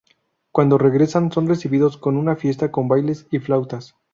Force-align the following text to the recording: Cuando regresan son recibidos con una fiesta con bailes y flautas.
Cuando 0.51 0.79
regresan 0.79 1.31
son 1.31 1.47
recibidos 1.47 1.95
con 1.95 2.17
una 2.17 2.35
fiesta 2.35 2.71
con 2.71 2.87
bailes 2.87 3.27
y 3.29 3.37
flautas. 3.37 3.93